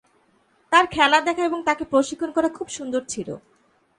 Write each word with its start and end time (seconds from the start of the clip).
তার 0.71 0.85
খেলা 0.91 1.19
দেখা 1.21 1.43
এবং 1.45 1.59
তাকে 1.65 1.83
প্রশিক্ষণ 1.83 2.29
করা 2.31 2.49
খুব 2.57 2.67
সুন্দর 2.69 3.01
ছিল। 3.03 3.29